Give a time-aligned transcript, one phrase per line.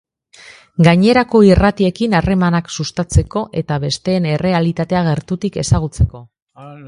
[0.85, 6.25] Gainerako irratiekin harremanak sustatzeko eta besteen errealitatea gertutik ezagutzeko